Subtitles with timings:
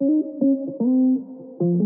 [0.00, 1.24] Welcome
[1.58, 1.83] to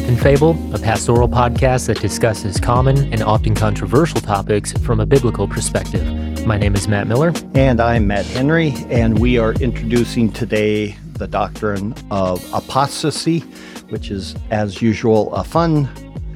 [0.00, 5.04] Faith and Fable, a pastoral podcast that discusses common and often controversial topics from a
[5.04, 6.46] biblical perspective.
[6.46, 7.34] My name is Matt Miller.
[7.54, 13.40] And I'm Matt Henry, and we are introducing today the doctrine of apostasy,
[13.90, 15.86] which is, as usual, a fun,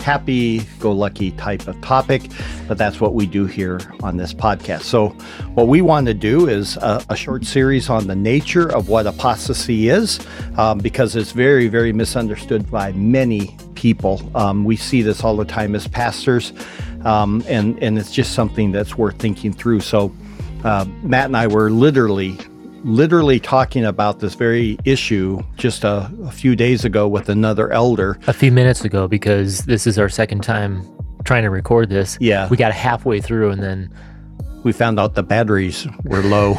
[0.04, 2.22] happy go lucky type of topic,
[2.68, 4.82] but that's what we do here on this podcast.
[4.82, 5.08] So,
[5.54, 9.06] what we want to do is a, a short series on the nature of what
[9.06, 10.24] apostasy is,
[10.58, 14.20] um, because it's very, very misunderstood by many people.
[14.36, 16.52] Um, we see this all the time as pastors,
[17.04, 19.80] um, and, and it's just something that's worth thinking through.
[19.80, 20.14] So,
[20.64, 22.38] uh, Matt and I were literally
[22.84, 28.18] literally talking about this very issue just a, a, few days ago with another elder.
[28.26, 30.86] A few minutes ago, because this is our second time
[31.24, 32.18] trying to record this.
[32.20, 32.48] Yeah.
[32.48, 33.92] We got halfway through and then
[34.62, 36.58] we found out the batteries were low.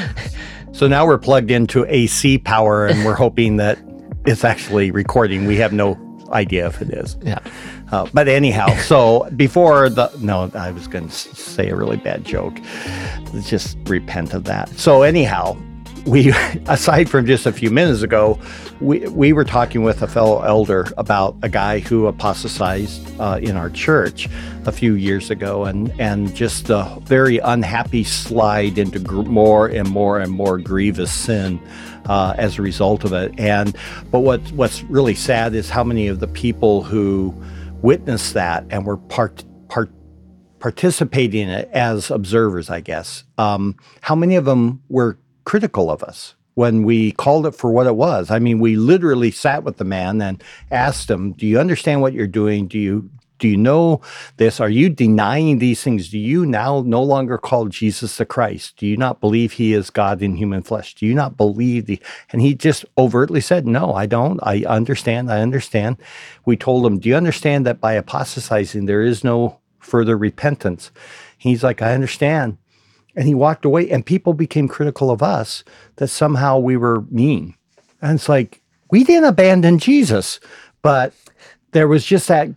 [0.72, 3.78] so now we're plugged into AC power and we're hoping that
[4.26, 5.46] it's actually recording.
[5.46, 5.98] We have no
[6.32, 7.16] idea if it is.
[7.22, 7.40] Yeah.
[7.90, 12.24] Uh, but anyhow, so before the no, I was going to say a really bad
[12.24, 12.58] joke.
[13.42, 14.68] Just repent of that.
[14.70, 15.56] So anyhow,
[16.06, 16.30] we
[16.66, 18.38] aside from just a few minutes ago,
[18.80, 23.56] we we were talking with a fellow elder about a guy who apostatized uh, in
[23.56, 24.28] our church
[24.66, 29.88] a few years ago, and and just a very unhappy slide into gr- more and
[29.88, 31.60] more and more grievous sin.
[32.06, 33.76] Uh, as a result of it, and
[34.10, 37.32] but what what's really sad is how many of the people who
[37.82, 39.90] witnessed that and were part, part,
[40.58, 43.24] participating in it as observers, I guess.
[43.38, 47.86] Um, how many of them were critical of us when we called it for what
[47.86, 48.30] it was?
[48.30, 52.12] I mean, we literally sat with the man and asked him, "Do you understand what
[52.12, 52.66] you're doing?
[52.66, 54.00] Do you do you know
[54.36, 54.60] this?
[54.60, 56.10] Are you denying these things?
[56.10, 58.76] Do you now no longer call Jesus the Christ?
[58.76, 60.94] Do you not believe he is God in human flesh?
[60.94, 64.38] Do you not believe the and he just overtly said, No, I don't.
[64.42, 65.96] I understand, I understand.
[66.44, 70.92] We told him, Do you understand that by apostatizing there is no further repentance?
[71.36, 72.58] He's like, I understand.
[73.16, 75.64] And he walked away, and people became critical of us
[75.96, 77.54] that somehow we were mean.
[78.00, 80.38] And it's like, we didn't abandon Jesus,
[80.82, 81.12] but
[81.72, 82.48] there was just that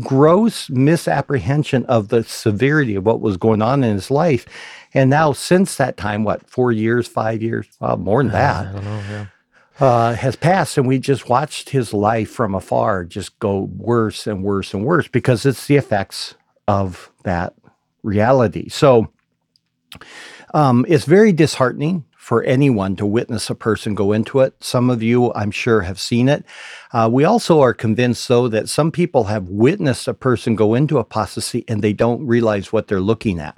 [0.00, 4.46] gross misapprehension of the severity of what was going on in his life.
[4.94, 8.72] And now, since that time, what, four years, five years, well, more than that, I
[8.72, 9.26] don't know, yeah.
[9.80, 10.76] uh, has passed.
[10.76, 15.08] And we just watched his life from afar just go worse and worse and worse
[15.08, 16.34] because it's the effects
[16.68, 17.54] of that
[18.02, 18.68] reality.
[18.68, 19.10] So
[20.52, 24.54] um, it's very disheartening for anyone to witness a person go into it.
[24.60, 26.44] Some of you, I'm sure, have seen it.
[26.92, 30.98] Uh, we also are convinced, though, that some people have witnessed a person go into
[30.98, 33.56] apostasy and they don't realize what they're looking at.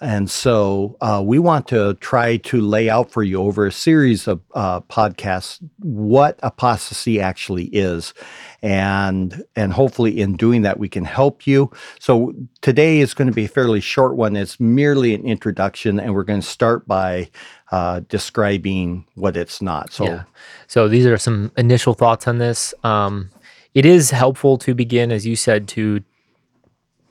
[0.00, 4.28] And so uh, we want to try to lay out for you over a series
[4.28, 8.14] of uh, podcasts what apostasy actually is.
[8.62, 11.70] And, and hopefully, in doing that, we can help you.
[12.00, 14.34] So, today is going to be a fairly short one.
[14.34, 17.30] It's merely an introduction, and we're going to start by
[17.70, 19.92] uh, describing what it's not.
[19.92, 20.22] So, yeah.
[20.66, 22.74] so these are some initial thoughts on this.
[22.84, 23.30] Um,
[23.74, 26.02] it is helpful to begin, as you said, to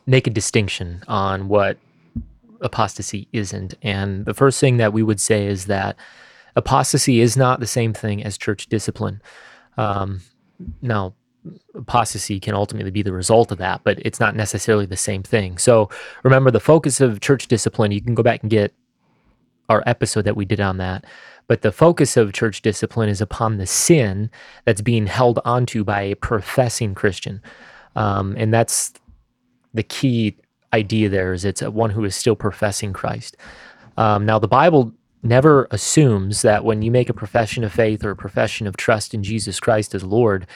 [0.05, 1.77] make a distinction on what
[2.61, 3.75] apostasy isn't.
[3.81, 5.95] And the first thing that we would say is that
[6.55, 9.21] apostasy is not the same thing as church discipline.
[9.77, 10.21] Um,
[10.81, 11.13] now,
[11.75, 15.57] apostasy can ultimately be the result of that, but it's not necessarily the same thing.
[15.57, 15.89] So
[16.23, 18.73] remember, the focus of church discipline, you can go back and get
[19.69, 21.05] our episode that we did on that.
[21.47, 24.29] But the focus of church discipline is upon the sin
[24.65, 27.41] that's being held onto by a professing Christian.
[27.95, 28.93] Um, and that's
[29.73, 30.37] the key
[30.73, 33.37] idea there is it's a one who is still professing Christ.
[33.97, 34.93] Um, now, the Bible
[35.23, 39.13] never assumes that when you make a profession of faith or a profession of trust
[39.13, 40.47] in Jesus Christ as Lord,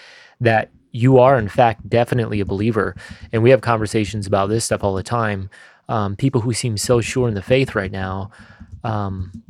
[0.41, 2.95] that you are, in fact, definitely a believer.
[3.31, 5.49] And we have conversations about this stuff all the time.
[5.87, 8.31] Um, people who seem so sure in the faith right now
[8.83, 9.43] um,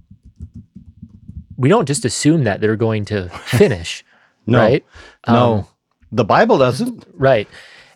[1.58, 4.04] we don't just assume that they're going to finish,
[4.48, 4.86] no, right?
[5.28, 5.68] No, um,
[6.12, 7.06] the Bible doesn't.
[7.14, 7.48] Right,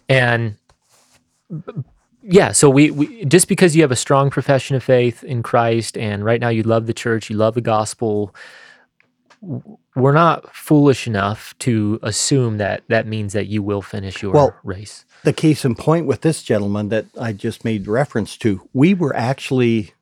[0.10, 0.58] and
[2.22, 5.98] yeah, so we, we just because you have a strong profession of faith in Christ,
[5.98, 8.34] and right now you love the church, you love the gospel,
[9.96, 14.56] we're not foolish enough to assume that that means that you will finish your Well,
[14.64, 15.06] race.
[15.24, 19.16] the case in point with this gentleman that I just made reference to, we were
[19.16, 19.94] actually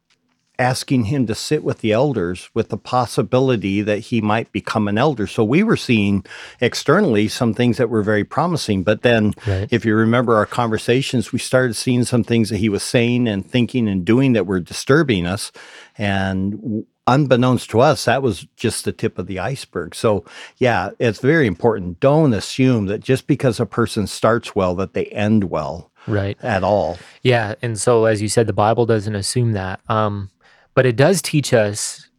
[0.62, 4.98] asking him to sit with the elders with the possibility that he might become an
[4.98, 5.26] elder.
[5.26, 6.24] So we were seeing
[6.60, 8.84] externally some things that were very promising.
[8.84, 9.68] But then, Right.
[9.72, 13.46] if you remember our conversations, we started seeing some things that he was saying and
[13.46, 15.52] thinking and doing that were disturbing us.
[15.98, 19.96] And unbeknownst to us, that was just the tip of the iceberg.
[19.96, 20.24] So,
[20.58, 22.00] yeah, it's very important.
[22.00, 26.38] Don't assume that just because a person starts well, that they end well Right.
[26.44, 26.98] at all.
[27.24, 30.30] Yeah, and so as you said, the Bible doesn't assume that, um,
[30.74, 32.10] but it does teach us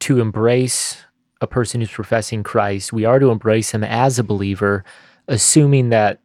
[0.00, 1.02] to embrace
[1.40, 2.92] a person who's professing Christ.
[2.92, 4.84] We are to embrace him as a believer,
[5.28, 6.20] assuming that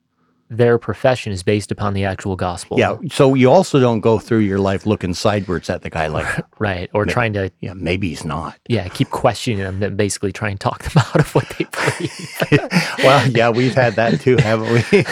[0.50, 2.78] their profession is based upon the actual gospel.
[2.78, 2.98] Yeah.
[3.10, 6.28] So you also don't go through your life looking sideways at the guy like,
[6.60, 6.90] right.
[6.94, 8.60] Or trying to, yeah, maybe he's not.
[8.68, 12.72] yeah, keep questioning them, and basically try and talk them out of what they believe.
[12.98, 15.06] well, yeah, we've had that too, haven't we?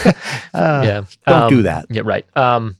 [0.53, 1.85] Uh, yeah, Don't Um, do that.
[1.89, 2.25] Yeah, right.
[2.35, 2.75] Um,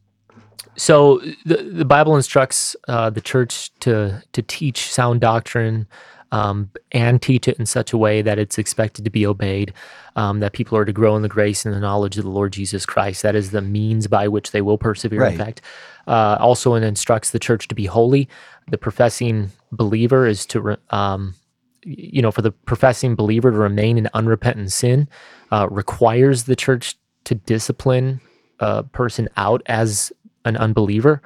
[0.80, 5.88] so the the Bible instructs uh, the church to to teach sound doctrine
[6.32, 9.74] um, and teach it in such a way that it's expected to be obeyed.
[10.16, 12.54] Um, that people are to grow in the grace and the knowledge of the Lord
[12.54, 13.24] Jesus Christ.
[13.24, 15.24] That is the means by which they will persevere.
[15.26, 15.62] In fact,
[16.08, 18.30] uh, also it instructs the church to be holy.
[18.70, 21.36] The professing believer is to um,
[21.84, 25.08] you know, for the professing believer to remain in unrepentant sin
[25.52, 26.96] uh, requires the church
[27.26, 28.22] to discipline
[28.60, 30.12] a person out as
[30.46, 31.22] an unbeliever.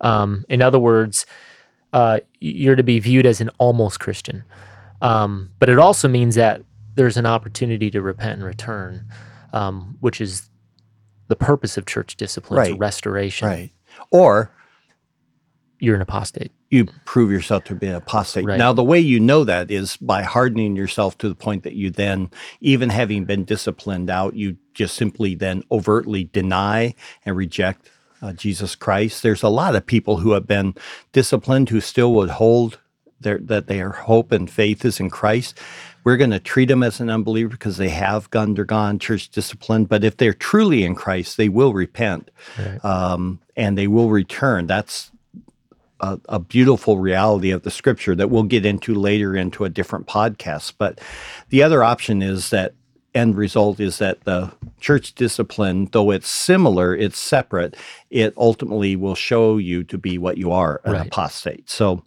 [0.00, 1.26] Um, in other words,
[1.92, 4.44] uh, you're to be viewed as an almost Christian.
[5.00, 6.62] Um, but it also means that
[6.94, 9.06] there's an opportunity to repent and return,
[9.52, 10.48] um, which is
[11.28, 12.78] the purpose of church discipline, Right.
[12.78, 13.48] restoration.
[13.48, 13.70] Right.
[14.10, 14.50] Or
[15.80, 16.52] You're an apostate.
[16.70, 18.44] you prove yourself to be an apostate.
[18.44, 18.58] Right.
[18.58, 21.90] Now, the way you know that is by hardening yourself to the point that you
[21.90, 26.94] then, even having been disciplined out, you just simply then overtly deny
[27.24, 27.90] and reject
[28.24, 29.22] uh, Jesus Christ.
[29.22, 30.74] There's a lot of people who have been
[31.12, 32.78] disciplined who still would hold
[33.20, 35.58] their, that their hope and faith is in Christ.
[36.04, 39.84] We're going to treat them as an unbeliever because they have undergone church discipline.
[39.84, 42.82] But if they're truly in Christ, they will repent Right.
[42.84, 44.66] um, and they will return.
[44.66, 45.10] That's
[46.00, 50.06] a, a beautiful reality of the scripture that we'll get into later into a different
[50.06, 50.74] podcast.
[50.78, 51.00] But
[51.50, 52.74] the other option is that
[53.14, 57.76] end result is that the church discipline, though it's similar, it's separate,
[58.10, 61.06] it ultimately will show you to be what you are, an Right.
[61.06, 61.70] apostate.
[61.70, 62.02] So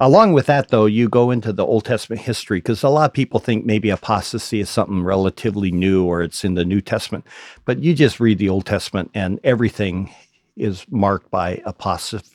[0.00, 3.12] along with that though, you go into the Old Testament history because a lot of
[3.12, 7.26] people think maybe apostasy is something relatively new or it's in the New Testament.
[7.64, 10.10] But you just read the Old Testament and everything
[10.56, 12.33] is marked by apostasy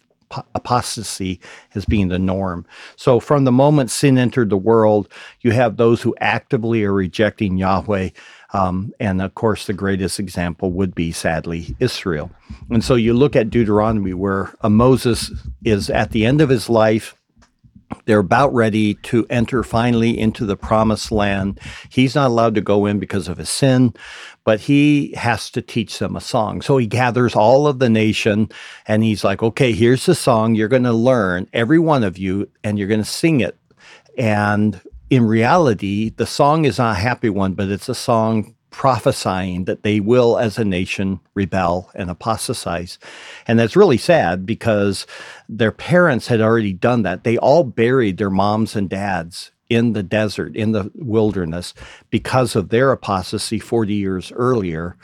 [0.56, 1.40] apostasy
[1.76, 2.66] as being the norm.
[2.96, 5.10] So from the moment sin entered the world,
[5.42, 8.10] you have those who actively are rejecting Yahweh.
[8.54, 12.32] Um, and of course, the greatest example would be, sadly, Israel.
[12.70, 15.32] And so you look at Deuteronomy, where uh, Moses
[15.64, 17.16] is at the end of his life.
[18.06, 21.60] They're about ready to enter finally into the promised land.
[21.90, 23.94] He's not allowed to go in because of his sin,
[24.44, 26.62] but he has to teach them a song.
[26.62, 28.50] So he gathers all of the nation
[28.88, 32.50] and he's like, okay, here's the song you're going to learn, every one of you,
[32.64, 33.58] and you're going to sing it.
[34.18, 39.66] And in reality, the song is not a happy one, but it's a song prophesying
[39.66, 43.00] that they will, as a nation, rebel and apostatize.
[43.48, 45.08] And that's really sad because
[45.48, 47.24] their parents had already done that.
[47.24, 51.74] They all buried their moms and dads in the desert, in the wilderness,
[52.10, 54.96] because of their apostasy 40 years earlier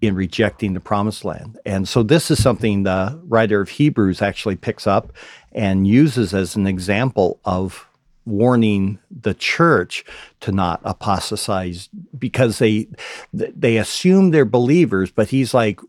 [0.00, 1.58] in rejecting the promised land.
[1.66, 5.12] And so this is something the writer of Hebrews actually picks up
[5.52, 7.87] and uses as an example of
[8.28, 10.04] warning the church
[10.40, 12.88] to not apostatize because they
[13.32, 15.80] they assume they're believers but he's like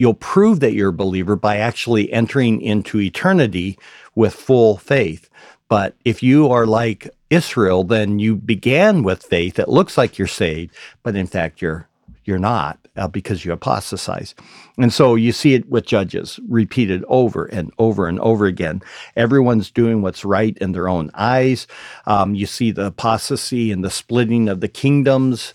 [0.00, 3.78] you'll prove that you're a believer by actually entering into eternity
[4.14, 5.28] with full faith.
[5.68, 9.58] But if you are like Israel then you began with faith.
[9.58, 11.86] It looks like you're saved but in fact you're
[12.30, 14.34] you're not uh, because you apostatize.
[14.78, 18.80] And so you see it with judges repeated over and over and over again.
[19.16, 21.66] Everyone's doing what's right in their own eyes.
[22.06, 25.52] Um, you see the apostasy and the splitting of the kingdoms.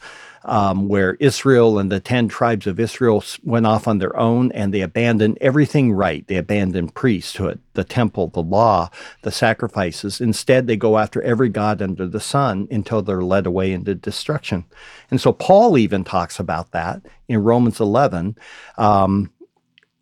[0.48, 4.72] Um, where Israel and the 10 tribes of Israel went off on their own and
[4.72, 6.26] they abandoned everything right.
[6.28, 8.92] They abandoned priesthood, the temple, the law,
[9.24, 10.22] the sacrifices.
[10.22, 14.66] Instead, they go after every God under the sun until they're led away into destruction.
[15.10, 18.38] And so Paul even talks about that in Romans 11.
[18.78, 19.32] Um,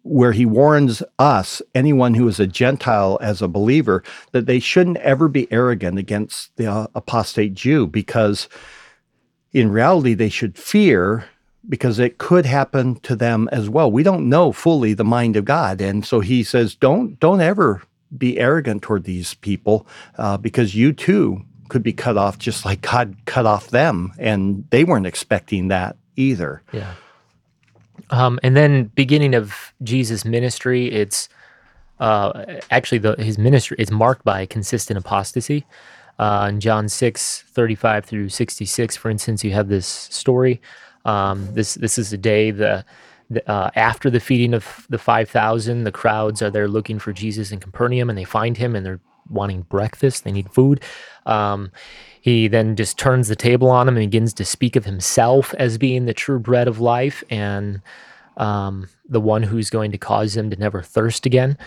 [0.03, 4.97] where he warns us, anyone who is a Gentile as a believer, that they shouldn't
[4.97, 8.49] ever be arrogant against the uh, apostate Jew because
[9.53, 11.25] in reality they should fear
[11.69, 13.89] because it could happen to them as well.
[13.89, 17.81] We don't know fully the mind of God, and so he says, don't don't ever
[18.17, 22.81] be arrogant toward these people uh, because you too could be cut off just like
[22.81, 26.61] God cut off them, and they weren't expecting that either.
[26.71, 26.93] Yeah.
[28.09, 31.29] Um, and then beginning of Jesus' ministry, it's
[31.99, 35.65] uh, actually the, his ministry is marked by consistent apostasy.
[36.19, 40.61] Uh, in John 6, 35 through 66, for instance, you have this story.
[41.05, 42.85] Um, this this is the day the,
[43.29, 47.51] the uh, after the feeding of the 5,000, the crowds are there looking for Jesus
[47.51, 50.23] in Capernaum and they find him and they're wanting breakfast.
[50.23, 50.81] They need food.
[51.25, 51.71] Um,
[52.21, 55.77] he then just turns the table on him and begins to speak of himself as
[55.77, 57.81] being the true bread of life and
[58.37, 61.57] um, the one who's going to cause him to never thirst again.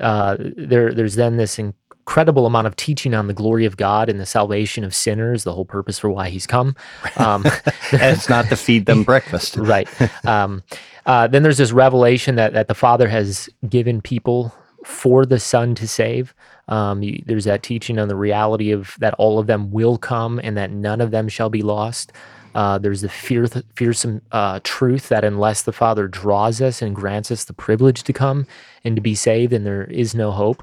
[0.00, 1.58] Uh, there, there's then this
[2.06, 5.52] incredible amount of teaching on the glory of God and the salvation of sinners, the
[5.52, 6.76] whole purpose for why he's come.
[7.16, 7.44] Um,
[7.92, 9.56] it's not to feed them breakfast.
[9.56, 9.88] right.
[10.26, 10.62] Um,
[11.06, 15.74] uh, then there's this revelation that, that the Father has given people for the Son
[15.76, 16.34] to save.
[16.68, 20.38] Um, you, there's that teaching on the reality of that all of them will come
[20.44, 22.12] and that none of them shall be lost.
[22.54, 27.30] Uh, there's the fear, fearsome uh, truth that unless the Father draws us and grants
[27.30, 28.46] us the privilege to come
[28.84, 30.62] and to be saved, then there is no hope.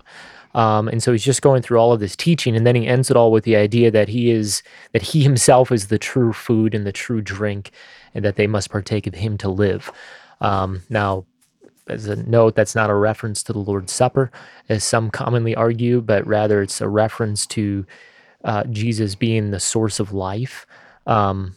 [0.54, 3.10] Um, and so he's just going through all of this teaching, and then he ends
[3.10, 6.76] it all with the idea that he is that he himself is the true food
[6.76, 7.72] and the true drink,
[8.14, 9.92] and that they must partake of him to live.
[10.42, 11.26] Um, now,
[11.88, 14.32] as a note, that's not a reference to the Lord's Supper,
[14.70, 17.86] as some commonly argue, but rather it's a reference to
[18.44, 20.66] uh, Jesus being the source of life.
[21.08, 21.56] Um,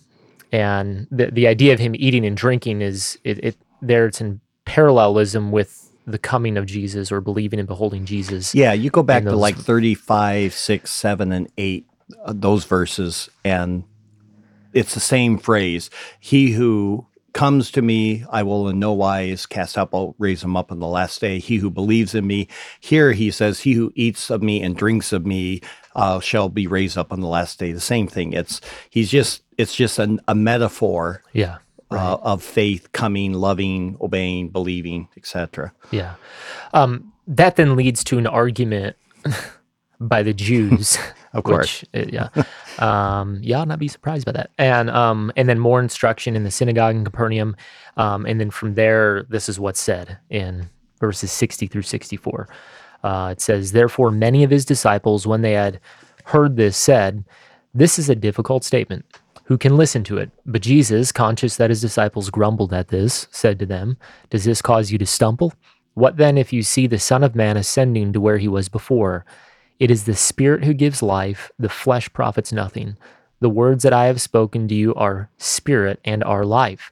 [0.52, 4.40] and the the idea of him eating and drinking is it, it there it's in
[4.64, 8.54] parallelism with the coming of Jesus or believing and beholding Jesus.
[8.54, 11.86] Yeah, you go back to like 35, 6, 7, and 8,
[12.24, 13.84] uh, those verses, and
[14.72, 15.90] it's the same phrase.
[16.20, 20.56] He who comes to me, I will in no wise cast out, I'll raise him
[20.56, 21.38] up on the last day.
[21.38, 22.48] He who believes in me.
[22.80, 25.60] Here he says, He who eats of me and drinks of me
[25.94, 27.72] uh, shall be raised up on the last day.
[27.72, 28.32] The same thing.
[28.32, 31.22] It's he's just it's just an, a metaphor.
[31.32, 31.58] Yeah.
[31.96, 32.12] Right.
[32.12, 35.72] Uh, of faith, coming, loving, obeying, believing, etc.
[35.90, 36.14] Yeah,
[36.74, 38.96] um, that then leads to an argument
[40.00, 40.98] by the Jews.
[41.32, 42.44] of course, which, uh, yeah,
[42.78, 44.50] um, yeah, I'll not be surprised by that.
[44.58, 47.56] And um, and then more instruction in the synagogue in Capernaum,
[47.96, 50.68] um, and then from there, this is what's said in
[51.00, 52.48] verses sixty through sixty-four.
[53.02, 55.80] Uh, it says, therefore, many of his disciples, when they had
[56.24, 57.24] heard this, said,
[57.74, 59.04] "This is a difficult statement."
[59.46, 60.30] Who can listen to it.
[60.44, 63.96] But Jesus, conscious that his disciples grumbled at this, said to them,
[64.30, 65.52] Does this cause you to stumble?
[65.94, 69.24] What then if you see the Son of Man ascending to where he was before?
[69.78, 72.96] It is the Spirit who gives life, the flesh profits nothing.
[73.40, 76.90] The words that I have spoken to you are spirit and are life.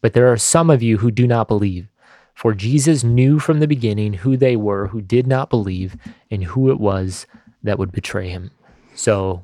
[0.00, 1.88] But there are some of you who do not believe.
[2.34, 5.96] For Jesus knew from the beginning who they were who did not believe
[6.30, 7.26] and who it was
[7.62, 8.50] that would betray him.
[8.94, 9.42] So,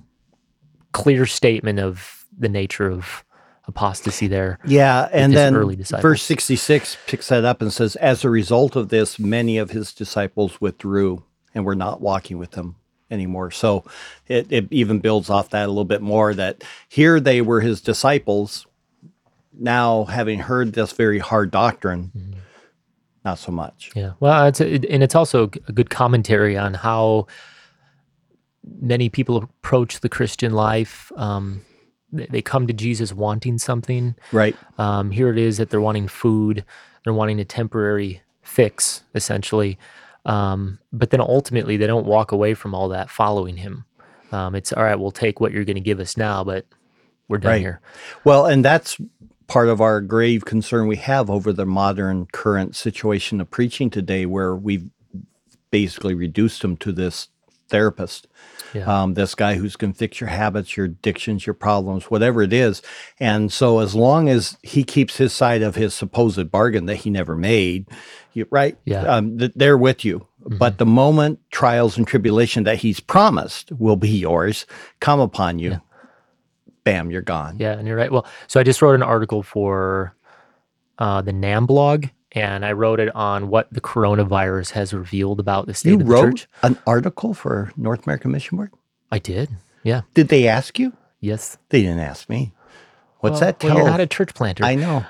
[0.92, 3.24] clear statement of the nature of
[3.66, 4.58] apostasy there.
[4.66, 6.02] Yeah, and then early disciples.
[6.02, 9.92] verse 66 picks that up and says, As a result of this, many of his
[9.92, 11.22] disciples withdrew
[11.54, 12.76] and were not walking with him
[13.10, 13.50] anymore.
[13.50, 13.84] So
[14.26, 17.80] it, it even builds off that a little bit more that here they were his
[17.80, 18.66] disciples,
[19.52, 22.10] now having heard this very hard doctrine.
[22.16, 22.38] Mm-hmm.
[23.24, 23.92] Not so much.
[23.94, 24.14] Yeah.
[24.18, 27.28] Well, it's a, and it's also a good commentary on how
[28.80, 31.12] many people approach the Christian life.
[31.14, 31.62] Um,
[32.12, 34.14] they come to Jesus wanting something.
[34.30, 34.56] Right.
[34.78, 36.64] Um, here it is that they're wanting food,
[37.04, 39.78] they're wanting a temporary fix, essentially.
[40.24, 43.84] Um, but then ultimately, they don't walk away from all that following him.
[44.30, 44.98] Um, it's all right.
[44.98, 46.66] We'll take what you're going to give us now, but
[47.28, 47.60] we're done right.
[47.60, 47.80] here.
[48.24, 48.98] Well, and that's
[49.46, 54.26] part of our grave concern we have over the modern current situation of preaching today,
[54.26, 54.88] where we've
[55.70, 57.28] basically reduced them to this
[57.68, 58.28] therapist
[58.74, 59.02] yeah.
[59.02, 62.52] Um, this guy who's going to fix your habits, your addictions, your problems, whatever it
[62.52, 62.82] is.
[63.20, 67.10] And so, as long as he keeps his side of his supposed bargain that he
[67.10, 67.86] never made,
[68.32, 68.76] you, right?
[68.84, 69.02] Yeah.
[69.02, 70.26] Um, th- they're with you.
[70.44, 70.58] Mm-hmm.
[70.58, 74.66] But the moment trials and tribulation that he's promised will be yours
[75.00, 75.78] come upon you, yeah.
[76.84, 77.56] bam, you're gone.
[77.58, 78.10] Yeah, and you're right.
[78.10, 80.16] Well, so I just wrote an article for
[80.98, 85.66] uh, the NAM blog and I wrote it on what the coronavirus has revealed about
[85.66, 86.48] the state you of the wrote church.
[86.62, 88.72] an article for North American Mission Board?
[89.10, 89.50] I did.
[89.82, 90.02] Yeah.
[90.14, 90.92] Did they ask you?
[91.20, 91.58] Yes.
[91.68, 92.52] They didn't ask me.
[93.20, 93.70] What's well, that tell?
[93.70, 94.64] Well, you're not a church planter.
[94.64, 95.04] I know.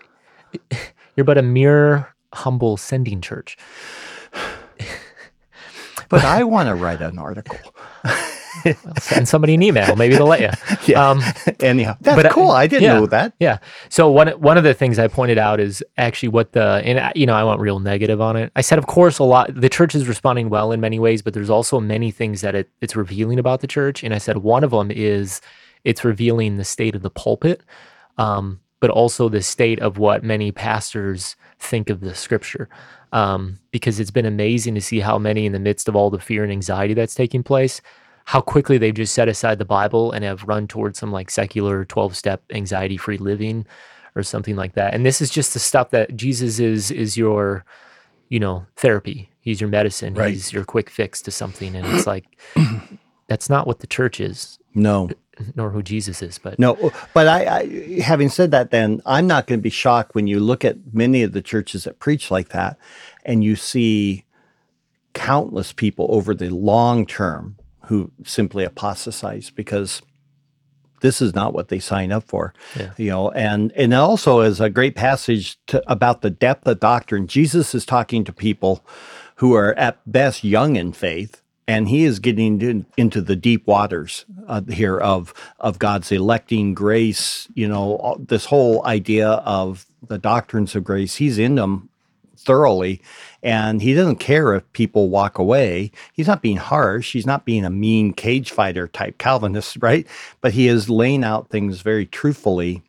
[1.16, 3.56] you're but a mere humble sending church.
[6.08, 7.58] but I want to write an article.
[8.98, 9.96] send somebody an email.
[9.96, 10.50] Maybe they'll let you.
[10.84, 11.10] Yeah.
[11.10, 11.22] Um,
[11.60, 12.50] Anyhow, that's but, cool.
[12.50, 13.34] I didn't yeah, know that.
[13.38, 13.58] Yeah.
[13.88, 17.24] So one one of the things I pointed out is actually what the and you
[17.24, 18.50] know I went real negative on it.
[18.56, 21.34] I said, of course, a lot the church is responding well in many ways, but
[21.34, 24.02] there's also many things that it, it's revealing about the church.
[24.02, 25.40] And I said one of them is
[25.84, 27.62] it's revealing the state of the pulpit,
[28.18, 32.68] um, but also the state of what many pastors think of the scripture.
[33.12, 36.18] Um, because it's been amazing to see how many, in the midst of all the
[36.18, 37.82] fear and anxiety that's taking place,
[38.24, 41.84] how quickly they've just set aside the Bible and have run towards some like secular
[41.84, 43.66] 12 step anxiety free living
[44.14, 44.94] or something like that.
[44.94, 47.64] And this is just the stuff that Jesus is is your,
[48.28, 49.30] you know, therapy.
[49.40, 50.14] He's your medicine.
[50.14, 50.30] Right.
[50.30, 51.74] He's your quick fix to something.
[51.74, 52.24] And it's like
[53.28, 54.58] that's not what the church is.
[54.74, 55.10] No.
[55.56, 56.92] Nor who Jesus is, but no.
[57.14, 60.38] But I, I having said that, then I'm not going to be shocked when you
[60.38, 62.78] look at many of the churches that preach like that,
[63.24, 64.24] and you see
[65.14, 70.02] countless people over the long term who simply apostatize because
[71.00, 72.92] this is not what they sign up for yeah.
[72.96, 77.26] you know and and also is a great passage to, about the depth of doctrine
[77.26, 78.84] jesus is talking to people
[79.36, 83.66] who are at best young in faith and he is getting in, into the deep
[83.66, 90.18] waters uh, here of of God's electing grace you know this whole idea of the
[90.18, 91.88] doctrines of grace he's in them
[92.36, 93.00] thoroughly
[93.42, 95.90] and he doesn't care if people walk away.
[96.12, 97.12] He's not being harsh.
[97.12, 100.06] He's not being a mean cage fighter type Calvinist, right?
[100.40, 102.82] But he is laying out things very truthfully.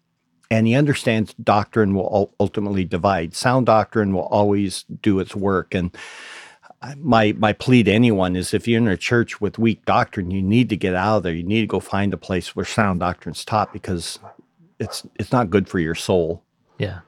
[0.52, 3.34] And he understands doctrine will ultimately divide.
[3.34, 5.74] Sound doctrine will always do its work.
[5.74, 5.96] And
[6.98, 10.44] my my plea to anyone is if you're in a church with weak doctrine, you
[10.44, 11.34] need to get out of there.
[11.34, 14.20] You need to go find a place where sound doctrine's taught because
[14.80, 16.44] it's it's not good for your soul.
[16.78, 17.00] Yeah.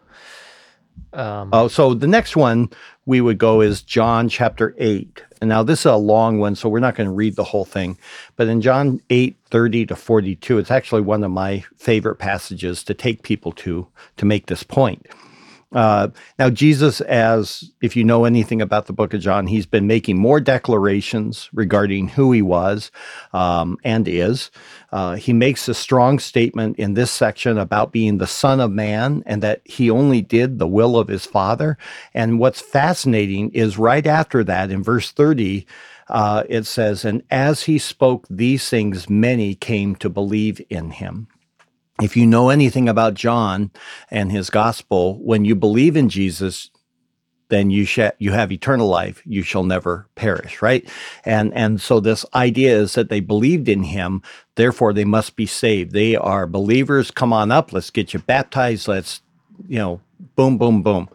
[1.13, 2.69] Um, oh, so the next one
[3.05, 5.23] we would go is John chapter 8.
[5.41, 7.65] And now this is a long one, so we're not going to read the whole
[7.65, 7.97] thing.
[8.35, 12.93] But in John 8, 30 to 42, it's actually one of my favorite passages to
[12.93, 13.87] take people to
[14.17, 15.05] to make this point.
[15.73, 16.07] Uh,
[16.39, 20.17] now, Jesus, as if you know anything about the book of John, he's been making
[20.17, 22.91] more declarations regarding who he was
[23.33, 24.51] um, and is.
[24.91, 29.23] Uh, he makes a strong statement in this section about being the Son of Man
[29.25, 31.77] and that he only did the will of his Father.
[32.13, 35.65] And what's fascinating is right after that, in verse 30,
[36.07, 41.27] uh, it says, And as he spoke these things, many came to believe in him
[42.01, 43.71] if you know anything about John
[44.11, 46.69] and his gospel, when you believe in Jesus,
[47.49, 49.21] then you you have eternal life.
[49.25, 50.87] You shall never perish, right?
[51.23, 54.23] And and so this idea is that they believed in him,
[54.55, 55.91] therefore they must be saved.
[55.91, 57.11] They are believers.
[57.11, 58.87] Come on up, let's get you baptized.
[58.87, 59.21] Let's
[59.67, 60.01] you know,
[60.35, 61.09] boom, boom, boom.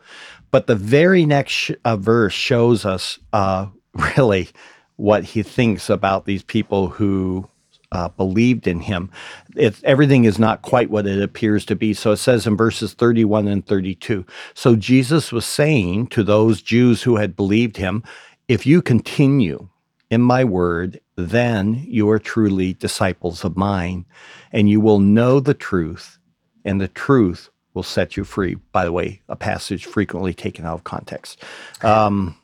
[0.50, 3.66] But the very next sh- uh, verse shows us uh,
[4.16, 4.48] really
[4.96, 7.48] what he thinks about these people who
[7.92, 9.10] uh, believed in him.
[9.56, 11.94] It, everything is not quite what it appears to be.
[11.94, 14.24] So it says in verses 31 and 32.
[14.54, 18.02] So Jesus was saying to those Jews who had believed him,
[18.48, 19.68] If you continue
[20.10, 24.06] in my word, then you are truly disciples of mine,
[24.52, 26.18] and you will know the truth,
[26.64, 28.56] and the truth will set you free.
[28.72, 31.42] By the way, a passage frequently taken out of context.
[31.82, 32.36] Um,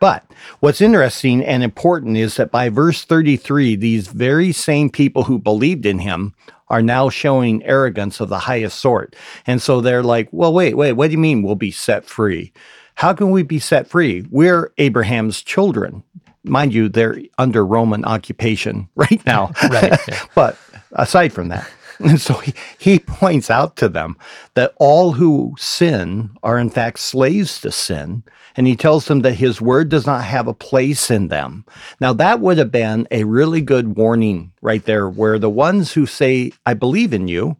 [0.00, 0.24] but
[0.60, 5.86] what's interesting and important is that by verse 33, these very same people who believed
[5.86, 6.34] in him
[6.68, 9.14] are now showing arrogance of the highest sort.
[9.46, 12.52] And so they're like, well, wait, wait, what do you mean we'll be set free?
[12.96, 14.26] How can we be set free?
[14.30, 16.02] We're Abraham's children.
[16.44, 19.52] Mind you, they're under Roman occupation right now.
[19.70, 19.98] right.
[20.08, 20.22] Yeah.
[20.34, 20.58] but
[20.92, 21.68] aside from that,
[22.04, 24.16] and so he, he points out to them
[24.54, 28.22] that all who sin are in fact slaves to sin.
[28.58, 31.66] And he tells them that his word does not have a place in them.
[32.00, 36.06] Now, that would have been a really good warning right there, where the ones who
[36.06, 37.58] say, I believe in you,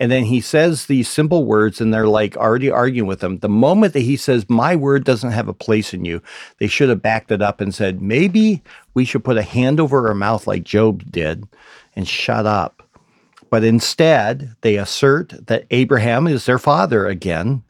[0.00, 3.38] and then he says these simple words, and they're like already arguing with him.
[3.38, 6.22] The moment that he says, My word doesn't have a place in you,
[6.58, 8.62] they should have backed it up and said, Maybe
[8.94, 11.46] we should put a hand over our mouth like Job did
[11.94, 12.82] and shut up.
[13.50, 17.64] But instead, they assert that Abraham is their father again,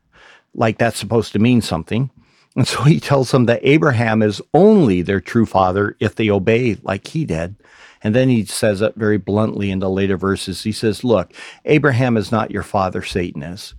[0.54, 2.10] like that's supposed to mean something.
[2.56, 6.76] And so he tells them that Abraham is only their true father if they obey
[6.82, 7.56] like he did.
[8.02, 10.62] And then he says it very bluntly in the later verses.
[10.62, 11.32] He says, Look,
[11.64, 13.74] Abraham is not your father, Satan is.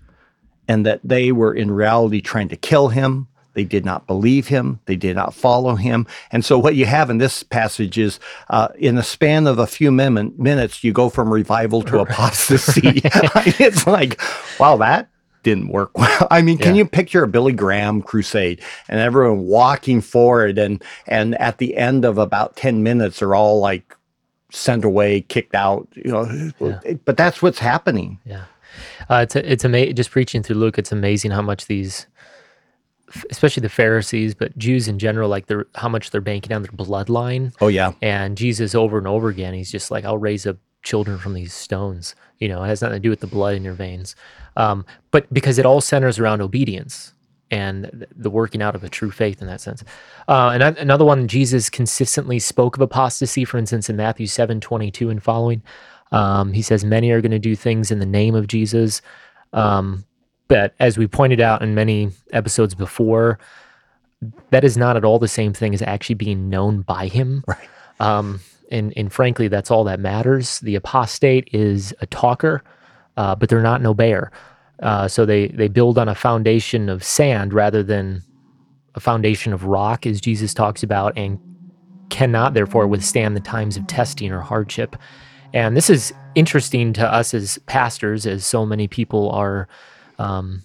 [0.68, 3.28] And that they were in reality trying to kill him.
[3.54, 4.80] They did not believe him.
[4.86, 6.08] They did not follow him.
[6.32, 9.68] And so, what you have in this passage is uh, in the span of a
[9.68, 12.82] few min- minutes, you go from revival to apostasy.
[13.04, 14.22] it's like,
[14.60, 15.10] wow, that
[15.44, 16.28] didn't work well.
[16.32, 16.84] I mean, can Yeah.
[16.84, 22.06] you picture a Billy Graham crusade and everyone walking forward and and at the end
[22.06, 23.98] of about 10 minutes they're all like
[24.52, 26.52] sent away, kicked out, you know.
[27.06, 28.20] But that's what's happening.
[28.26, 28.44] Yeah,
[29.10, 29.96] uh, it's it's amazing.
[29.96, 32.06] Just preaching through Luke, it's amazing how much these,
[33.30, 36.72] especially the Pharisees, but Jews in general, like they're how much they're banking on their
[36.72, 37.54] bloodline.
[37.62, 37.94] Oh yeah.
[38.02, 41.54] And Jesus, over and over again, he's just like, "I'll raise up children from these
[41.54, 44.16] stones." You know, it has nothing to do with the blood in your veins,
[44.58, 47.14] um, but because it all centers around obedience
[47.52, 49.84] and the working out of a true faith in that sense.
[50.28, 53.44] Uh, and an- another one, Jesus consistently spoke of apostasy.
[53.44, 55.62] For instance, in Matthew seven twenty two and following,
[56.12, 59.02] um, he says, "Many are going to do things in the name of Jesus."
[59.54, 60.06] Um,
[60.52, 63.40] but as we pointed out in many episodes before,
[64.50, 67.46] that is not at all the same thing as actually being known by him.
[67.48, 67.70] Right.
[68.02, 70.60] Um, and, and frankly, that's all that matters.
[70.60, 72.64] The apostate is a talker,
[73.16, 74.30] uh, but they're not an obeyer.
[74.82, 78.22] Uh, so they, they build on a foundation of sand rather than
[78.96, 81.40] a foundation of rock, as Jesus talks about, and
[82.10, 84.98] cannot therefore withstand the times of testing or hardship.
[85.54, 89.70] And this is interesting to us as pastors, as so many people are
[90.22, 90.62] um,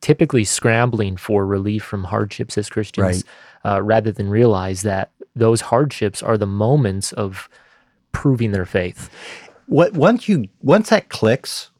[0.00, 3.24] typically scrambling for relief from hardships as Christians,
[3.64, 7.48] uh, rather than realize that those hardships are the moments of
[8.12, 9.10] proving their faith.
[9.66, 11.70] What once you once that clicks,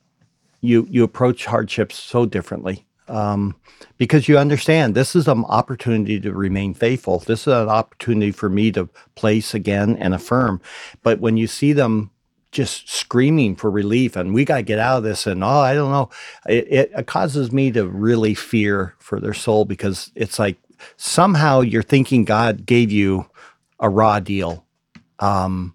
[0.60, 2.84] you you approach hardships so differently.
[3.08, 3.54] Um,
[3.96, 7.20] because you understand this is an opportunity to remain faithful.
[7.20, 10.60] This is an opportunity for me to place again and affirm.
[11.02, 12.10] But when you see them
[12.50, 15.74] just screaming for relief and we got to get out of this and oh I
[15.74, 16.10] don't know,
[16.48, 20.56] it, it, causes me to really fear for their soul because it's like
[20.96, 23.26] somehow you're thinking God gave you
[23.80, 24.64] a raw deal
[25.18, 25.74] um,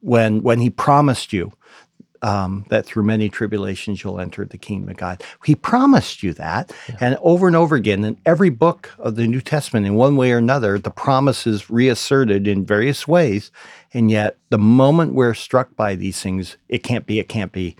[0.00, 1.52] when when He promised you
[2.22, 5.22] um, that through many tribulations you'll enter the kingdom of God.
[5.44, 6.72] He promised you that.
[7.00, 10.32] And over and over again in every book of the New Testament, in one way
[10.32, 13.50] or another, the promise is reasserted in various ways.
[13.92, 17.76] And yet, the moment we're struck by these things, it can't be, it can't be.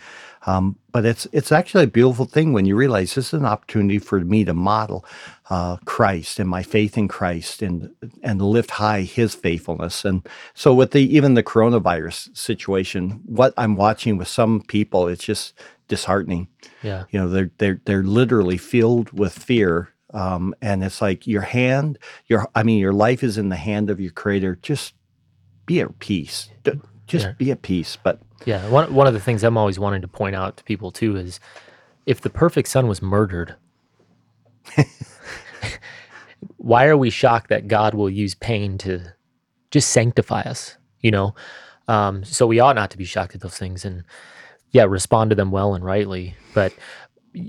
[0.47, 3.99] Um, but it's it's actually a beautiful thing when you realize this is an opportunity
[3.99, 5.05] for me to model
[5.51, 7.91] uh, Christ and my faith in Christ and
[8.23, 10.05] and lift high His faithfulness.
[10.05, 15.25] And so with the even the coronavirus situation, what I'm watching with some people, it's
[15.25, 15.55] just
[15.89, 16.49] disheartening.
[16.83, 17.05] Yeah.
[17.11, 19.91] You know, they're they're they're literally filled with fear.
[20.15, 23.91] Um, and it's like your hand, your I mean, your life is in the hand
[23.91, 24.59] of your Creator.
[24.63, 24.95] Just
[25.67, 26.49] be at peace.
[27.07, 27.33] Just Yeah.
[27.33, 27.99] be at peace.
[28.03, 28.69] But Yeah.
[28.69, 31.41] One, one of the things I'm always wanting to point out to people too is
[32.07, 33.57] if the perfect son was murdered,
[36.57, 39.13] why are we shocked that God will use pain to
[39.71, 40.77] just sanctify us?
[41.01, 41.35] You know?
[41.89, 44.05] Um, so we ought not to be shocked at those things and
[44.71, 46.37] yeah, respond to them well and rightly.
[46.55, 46.75] But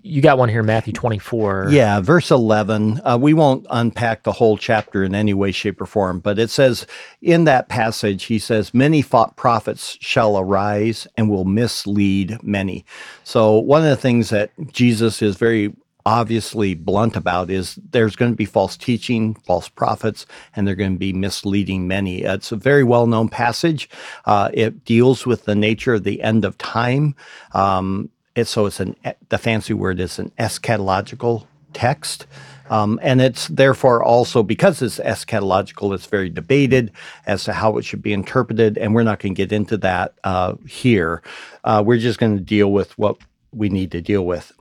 [0.04, 1.67] you got one here, Matthew 24.
[1.71, 3.02] Yeah, verse 11.
[3.04, 6.49] Uh, we won't unpack the whole chapter in any way, shape, or form, but it
[6.49, 6.86] says
[7.21, 12.86] in that passage, he says, Many prophets shall arise and will mislead many.
[13.23, 15.73] So, one of the things that Jesus is very
[16.06, 20.25] obviously blunt about is there's going to be false teaching, false prophets,
[20.56, 22.23] and they're going to be misleading many.
[22.23, 23.89] It's a very well known passage.
[24.25, 27.15] Uh, it deals with the nature of the end of time.
[27.54, 28.10] Um,
[28.47, 28.95] so it's an
[29.30, 32.25] the fancy word is an eschatological text.
[32.69, 36.91] Um, and it's therefore also because it's eschatological, it's very debated
[37.25, 40.13] as to how it should be interpreted, and we're not going to get into that
[40.23, 41.23] uh, here.
[41.63, 43.17] Uh, we're just going to deal with what
[43.52, 44.52] we need to deal with.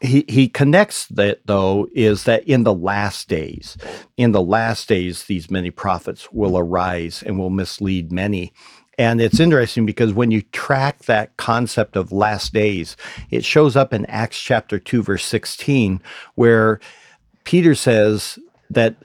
[0.00, 3.76] He he connects that though is that in the last days,
[4.16, 8.52] in the last days, these many prophets will arise and will mislead many.
[8.98, 12.96] And it's interesting because when you track that concept of last days,
[13.30, 16.02] it shows up in Acts chapter 2, verse 16,
[16.34, 16.80] where
[17.44, 18.96] Peter says that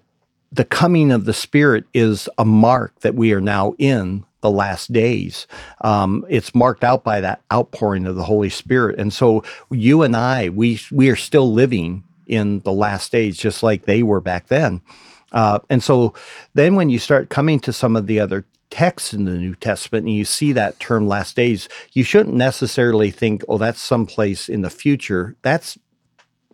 [0.51, 4.91] the coming of the Spirit is a mark that we are now in the last
[4.91, 5.47] days.
[5.81, 8.99] Um, it's marked out by that outpouring of the Holy Spirit.
[8.99, 13.63] And so you and I, we, we are still living in the last days, just
[13.63, 14.81] like they were back then.
[15.31, 16.13] Uh, and so
[16.53, 20.07] then when you start coming to some of the other texts in the New Testament
[20.07, 24.63] and you see that term last days, you shouldn't necessarily think, oh, that's someplace in
[24.63, 25.35] the future.
[25.43, 25.77] That's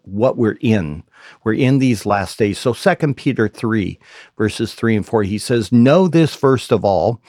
[0.03, 1.03] what we're in
[1.43, 2.60] We're in these last days.
[2.60, 3.97] So Second Peter 3,
[4.38, 7.21] verses 3 and 4, he says, Know this first of all,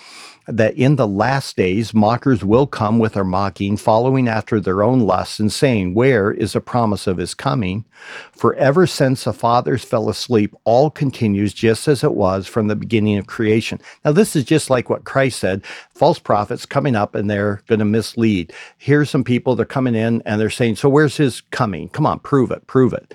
[0.47, 5.01] that in the last days mockers will come with their mocking, following after their own
[5.01, 7.85] lusts, and saying, Where is the promise of his coming?
[8.33, 12.77] For ever since the fathers fell asleep, all continues just as it was from the
[12.77, 13.81] beginning of creation.
[14.05, 17.79] Now, this is just like what Christ said false prophets coming up and they're going
[17.79, 18.53] to mislead.
[18.79, 21.89] Here's some people, they're coming in and they're saying, So where's his coming?
[21.91, 23.15] Come on, prove it, prove it.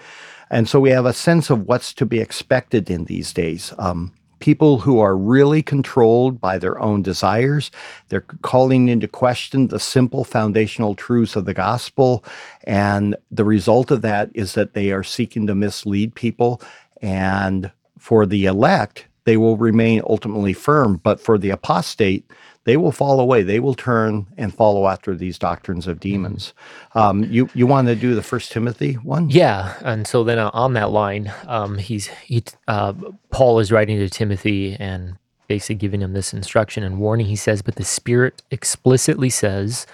[0.50, 3.74] And so we have a sense of what's to be expected in these days.
[3.78, 7.72] Um, people who are really controlled by their own desires.
[8.10, 12.24] They're calling into question the simple foundational truths of the gospel.
[12.64, 16.62] And the result of that is that they are seeking to mislead people.
[17.02, 20.98] And for the elect, they will remain ultimately firm.
[20.98, 22.30] But for the apostate,
[22.66, 23.44] they will fall away.
[23.44, 26.54] They will turn and follow after these doctrines of demons.
[26.94, 29.30] Um, you you want to do the First Timothy one?
[29.30, 32.94] Yeah, and so then uh, on that line, um, he's he uh,
[33.30, 35.16] Paul is writing to Timothy and
[35.48, 37.28] basically giving him this instruction and warning.
[37.28, 39.86] He says, "But the Spirit explicitly says,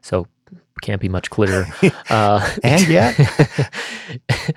[0.00, 0.26] so
[0.80, 1.66] can't be much clearer."
[2.10, 3.18] Uh, and yet.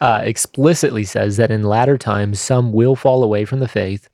[0.00, 4.08] uh, explicitly says that in latter times some will fall away from the faith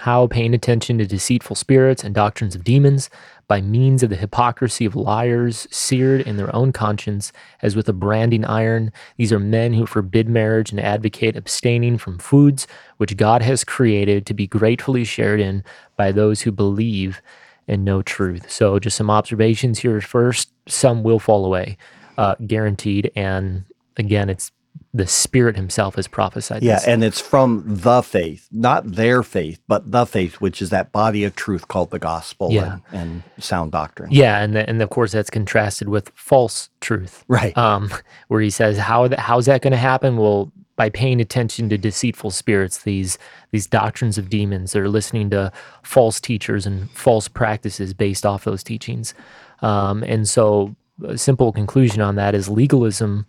[0.00, 3.10] how paying attention to deceitful spirits and doctrines of demons
[3.48, 7.92] by means of the hypocrisy of liars seared in their own conscience as with a
[7.92, 8.92] branding iron.
[9.18, 14.24] These are men who forbid marriage and advocate abstaining from foods which god has created
[14.24, 15.62] to be gratefully shared in
[15.96, 17.20] by those who believe
[17.68, 18.50] and know truth.
[18.50, 20.00] So just some observations here.
[20.00, 21.76] First some will fall away
[22.16, 23.10] uh, guaranteed.
[23.14, 23.64] And
[23.98, 24.50] again it's
[24.92, 26.62] the Spirit Himself has prophesied.
[26.64, 26.86] Yeah, this.
[26.88, 31.22] and it's from the faith, not their faith, but the faith, which is that body
[31.24, 32.78] of truth called the gospel Yeah.
[32.92, 34.10] and, and sound doctrine.
[34.10, 37.56] yeah, and the, and of course that's contrasted with false truth, Right.
[37.56, 37.90] um,
[38.28, 40.16] where he says how that how's that going to happen?
[40.16, 43.16] Well, by paying attention to deceitful spirits, these
[43.52, 45.52] these doctrines of demons, they're listening to
[45.84, 49.14] false teachers and false practices based off those teachings,
[49.62, 50.74] um, and so
[51.06, 53.24] a simple conclusion on that is legalism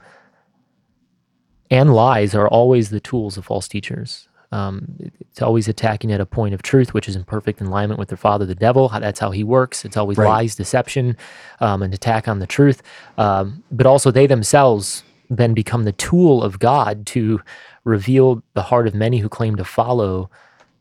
[1.72, 4.28] and lies are always the tools of false teachers.
[4.52, 8.10] Um, it's always attacking at a point of truth, which is in perfect alignment with
[8.10, 8.90] their father, the devil.
[8.90, 9.86] That's how he works.
[9.86, 10.28] It's always Right.
[10.28, 11.16] lies, deception,
[11.62, 12.84] um, an attack on the truth.
[13.18, 17.40] Um, but also, they themselves then become the tool of God to
[17.86, 20.30] reveal the heart of many who claim to follow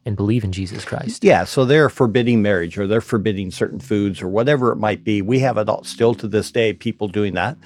[0.04, 1.22] and believe in Jesus Christ.
[1.22, 5.22] Yeah, so they're forbidding marriage or they're forbidding certain foods or whatever it might be.
[5.22, 7.56] We have it all, still to this day, people doing that.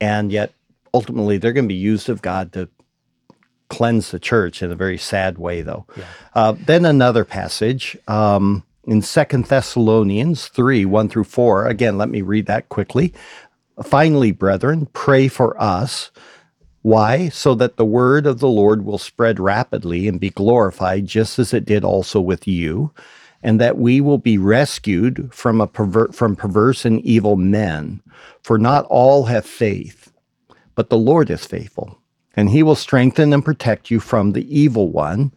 [0.00, 0.52] And yet,
[0.92, 2.68] ultimately, they're going to be used of God to
[3.68, 5.86] cleanse the church in a very sad way, though.
[6.34, 11.66] Uh, then another passage um, in Second Thessalonians 3 1 through 4.
[11.66, 13.12] Again, let me read that quickly.
[13.82, 16.10] Finally, brethren, pray for us.
[16.82, 17.28] Why?
[17.28, 21.52] So that the word of the Lord will spread rapidly and be glorified, just as
[21.52, 22.92] it did also with you,
[23.42, 28.00] and that we will be rescued from a perver- from perverse and evil men.
[28.42, 30.10] For not all have faith,
[30.78, 31.98] but the Lord is faithful,
[32.36, 35.32] and he will strengthen and protect you from the evil one.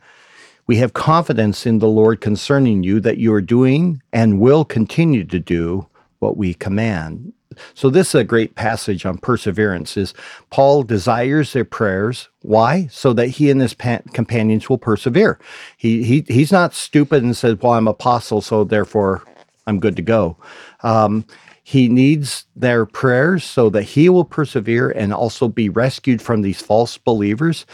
[0.67, 5.23] We have confidence in the Lord concerning you that you are doing and will continue
[5.23, 5.88] to do
[6.19, 7.34] what we command.
[7.73, 10.13] So this is a great passage on perseverance is
[10.51, 12.30] Paul desires their prayers.
[12.43, 12.88] Why?
[12.91, 15.39] So that he and his pa- companions will persevere.
[15.75, 19.23] He, he he's not stupid and says, "Well, I'm apostle, so therefore
[19.65, 20.38] I'm good to go."
[20.84, 21.25] Um,
[21.63, 26.62] he needs their prayers so that he will persevere and also be rescued from these
[26.62, 27.65] false believers.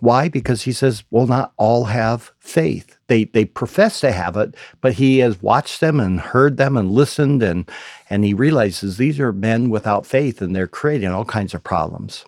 [0.00, 0.28] Why?
[0.28, 2.96] Because he says, well, not all have faith.
[3.06, 6.90] They they profess to have it, but he has watched them and heard them and
[6.90, 7.70] listened and
[8.10, 12.24] and he realizes these are men without faith and they're creating all kinds of problems.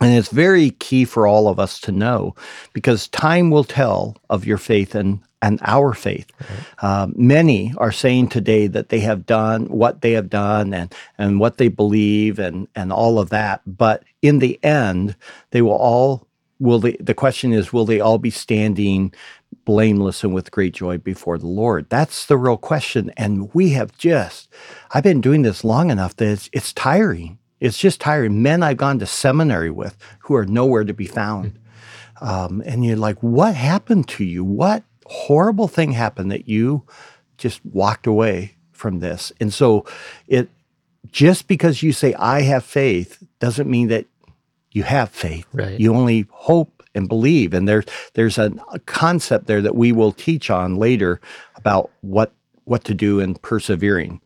[0.00, 2.34] And it's very key for all of us to know
[2.72, 6.32] because time will tell of your faith and, and our faith.
[6.78, 11.38] Uh, many are saying today that they have done what they have done and, and
[11.38, 13.60] what they believe and, and all of that.
[13.66, 15.16] But in the end,
[15.50, 16.26] they will all,
[16.58, 19.12] will they, the question is, will they all be standing
[19.66, 21.90] blameless and with great joy before the Lord?
[21.90, 23.12] That's the real question.
[23.18, 24.48] And we have just,
[24.92, 27.38] I've been doing this long enough that it's, it's tiring.
[27.60, 28.42] It's just tiring.
[28.42, 31.58] Men I've gone to seminary with who are nowhere to be found.
[32.20, 34.42] Um, and you're like, what happened to you?
[34.42, 36.84] What horrible thing happened that you
[37.38, 39.32] just walked away from this?
[39.40, 39.84] And so
[40.26, 40.48] it
[41.10, 44.06] just because you say I have faith doesn't mean that
[44.72, 45.46] you have faith.
[45.52, 45.78] Right.
[45.78, 47.54] You only hope and believe.
[47.54, 51.20] And there's there's a, a concept there that we will teach on later
[51.56, 52.32] about what
[52.64, 54.20] what to do in persevering.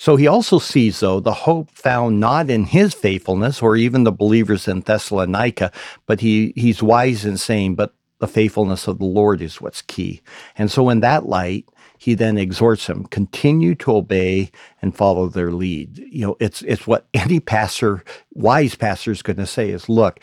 [0.00, 4.12] So he also sees, though, the hope found not in his faithfulness or even the
[4.12, 5.70] believers in Thessalonica,
[6.06, 10.22] but he, he's wise in saying, but the faithfulness of the Lord is what's key.
[10.56, 11.66] And so, in that light,
[12.00, 16.86] he then exhorts them continue to obey and follow their lead you know it's it's
[16.86, 18.02] what any pastor
[18.32, 20.18] wise pastor is going to say is look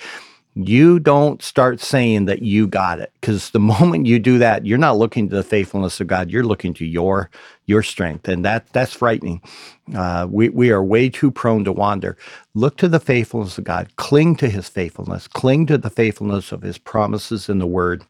[0.65, 4.77] you don't start saying that you got it because the moment you do that you're
[4.77, 7.29] not looking to the faithfulness of god you're looking to your
[7.67, 9.41] your strength and that that's frightening.
[9.95, 12.17] Uh, we, we are way too prone to wander.
[12.55, 13.95] Look to the faithfulness of god.
[13.97, 15.27] Cling to his faithfulness.
[15.27, 18.03] Cling to the faithfulness of his promises in the word.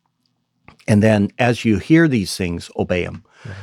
[0.87, 3.55] And then as you hear these things obey them right.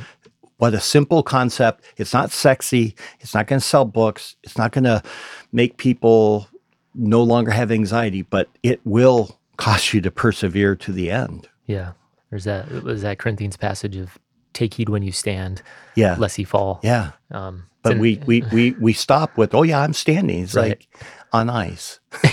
[0.57, 1.83] what a simple concept.
[1.97, 2.93] It's not sexy.
[3.21, 4.35] It's not going to sell books.
[4.43, 5.01] It's not going to
[5.53, 6.47] make people
[6.95, 11.47] no longer have anxiety, but it will cost you to persevere to the end.
[11.65, 11.93] Yeah.
[12.29, 14.17] There's that was that Corinthians passage of
[14.53, 15.61] take heed when you stand,
[15.95, 16.79] yeah, lest he fall.
[16.83, 17.11] Yeah.
[17.31, 20.43] Um, but an, we, we we we stop with, oh yeah, I'm standing.
[20.43, 20.69] It's right.
[20.69, 20.87] like
[21.31, 21.99] on ice,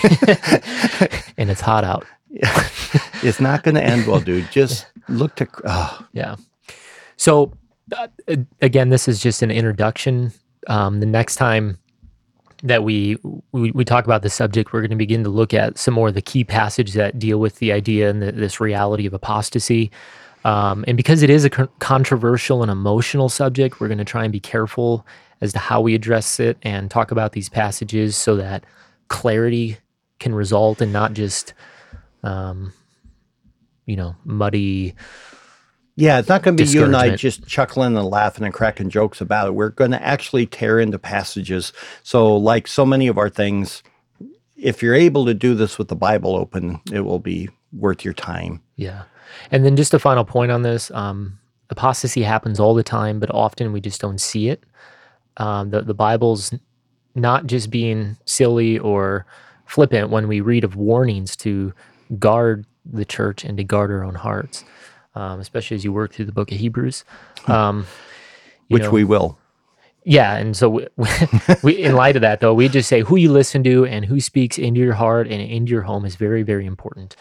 [1.36, 2.06] and it's hot out.
[3.24, 4.50] It's not going to end well, dude.
[4.50, 5.46] Just look to.
[5.64, 6.04] Oh.
[6.12, 6.34] Yeah.
[7.16, 7.52] So
[7.96, 8.08] uh,
[8.60, 10.32] again, this is just an introduction.
[10.66, 11.78] Um, the next time
[12.62, 13.16] that we,
[13.50, 16.08] we, we talk about the subject, we're going to begin to look at some more
[16.08, 19.90] of the key passages that deal with the idea and the, this reality of apostasy.
[20.44, 24.32] Um, and because it is a controversial and emotional subject, we're going to try and
[24.32, 25.06] be careful
[25.40, 28.64] as to how we address it and talk about these passages so that
[29.08, 29.76] clarity
[30.20, 31.52] can result and not just,
[32.22, 32.72] um,
[33.86, 34.94] you know, muddy
[35.96, 38.88] yeah, it's not going to be you and I just chuckling and laughing and cracking
[38.88, 39.52] jokes about it.
[39.52, 41.72] We're going to actually tear into passages.
[42.02, 43.82] So, like so many of our things,
[44.56, 48.14] if you're able to do this with the Bible open, it will be worth your
[48.14, 48.62] time.
[48.76, 49.02] Yeah.
[49.50, 53.30] And then just a final point on this um, apostasy happens all the time, but
[53.30, 54.64] often we just don't see it.
[55.36, 56.54] Um, the, the Bible's
[57.14, 59.26] not just being silly or
[59.66, 61.74] flippant when we read of warnings to
[62.18, 64.64] guard the church and to guard our own hearts
[65.14, 67.04] um, especially as you work through the book of Hebrews.
[67.46, 67.86] Um,
[68.68, 69.38] Which know, we will.
[70.04, 70.86] Yeah, and so we,
[71.62, 74.20] we, in light of that, though, we just say who you listen to and who
[74.20, 77.14] speaks into your heart and into your home is very, very important.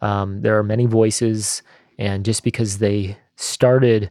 [0.00, 1.62] Um, there are many voices,
[1.98, 4.10] and just because they started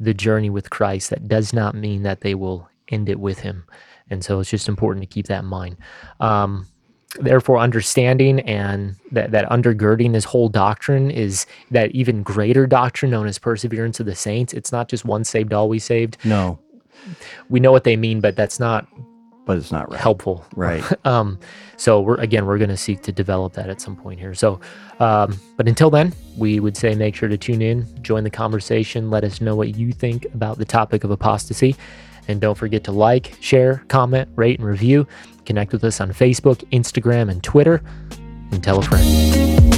[0.00, 3.64] the journey with Christ, that does not mean that they will end it with Him.
[4.08, 5.76] And so it's just important to keep that in mind.
[6.20, 6.66] Um,
[7.16, 13.26] therefore understanding and that, that undergirding this whole doctrine is that even greater doctrine known
[13.26, 16.18] as perseverance of the saints it's not just one saved always saved.
[16.24, 16.58] No.
[17.48, 18.86] We know what they mean but that's not
[19.46, 19.98] but it's not right.
[19.98, 20.44] helpful.
[20.54, 20.84] Right.
[21.06, 21.38] Um
[21.78, 24.34] so we're again we're going to seek to develop that at some point here.
[24.34, 24.60] So
[25.00, 29.08] um but until then we would say make sure to tune in join the conversation
[29.08, 31.74] let us know what you think about the topic of apostasy.
[32.26, 35.06] And don't forget to like share comment rate and review
[35.48, 37.80] Connect with us on Facebook, Instagram, and Twitter,
[38.52, 39.77] and tell a friend.